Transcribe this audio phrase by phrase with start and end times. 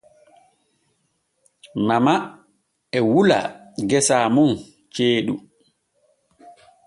[1.87, 2.15] Mama
[2.97, 3.39] e wula
[3.89, 4.51] gese mun
[4.93, 5.33] ceeɗu.